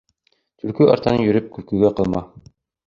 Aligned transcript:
Төлкө 0.63 0.87
артынан 0.95 1.23
йөрөп, 1.27 1.55
көлкөгә 1.59 1.95
ҡалма. 2.03 2.29